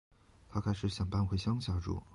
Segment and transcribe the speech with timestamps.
[0.49, 2.01] 她开始想搬回乡下住